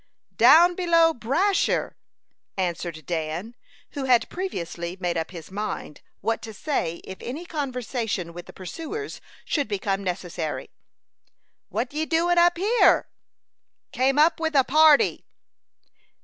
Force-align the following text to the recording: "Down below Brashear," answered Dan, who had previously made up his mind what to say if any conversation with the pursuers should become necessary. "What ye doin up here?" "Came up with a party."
"Down 0.37 0.73
below 0.73 1.13
Brashear," 1.13 1.95
answered 2.57 3.05
Dan, 3.05 3.55
who 3.91 4.05
had 4.05 4.27
previously 4.31 4.97
made 4.99 5.15
up 5.15 5.29
his 5.29 5.51
mind 5.51 6.01
what 6.21 6.41
to 6.41 6.55
say 6.55 7.01
if 7.03 7.19
any 7.21 7.45
conversation 7.45 8.33
with 8.33 8.47
the 8.47 8.51
pursuers 8.51 9.21
should 9.45 9.67
become 9.67 10.03
necessary. 10.03 10.71
"What 11.69 11.93
ye 11.93 12.07
doin 12.07 12.39
up 12.39 12.57
here?" 12.57 13.09
"Came 13.91 14.17
up 14.17 14.39
with 14.39 14.55
a 14.55 14.63
party." 14.63 15.23